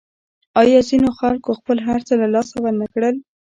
آیا 0.61 0.79
ځینو 0.89 1.09
خلکو 1.19 1.49
خپل 1.59 1.77
هرڅه 1.87 2.13
له 2.21 2.27
لاسه 2.33 2.55
ورنکړل؟ 2.59 3.15